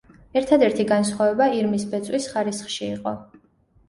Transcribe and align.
ერთადერთი 0.39 0.85
განსხვავება 0.91 1.47
ირმის 1.57 1.85
ბეწვის 1.91 2.25
ხარისხში 2.31 2.81
იყო. 2.95 3.15